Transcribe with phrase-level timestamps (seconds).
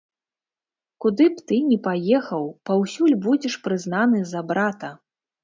[1.03, 4.93] Куды б ты ні паехаў, паўсюль будзеш прызнаны за брата.